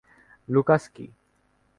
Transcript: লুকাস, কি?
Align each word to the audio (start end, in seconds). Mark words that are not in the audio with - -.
লুকাস, 0.49 0.83
কি? 0.95 1.05